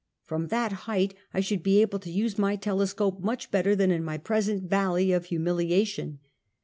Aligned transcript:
From 0.23 0.47
that 0.47 0.71
height 0.89 1.13
I 1.31 1.41
should 1.41 1.61
be 1.61 1.79
able 1.79 1.99
to 1.99 2.09
use 2.09 2.35
my 2.39 2.55
telescope 2.55 3.19
much 3.21 3.51
better 3.51 3.75
than 3.75 3.91
in 3.91 4.03
my 4.03 4.17
present 4.17 4.63
val 4.67 4.93
ley 4.93 5.11
of 5.11 5.25
humiliation. 5.25 6.17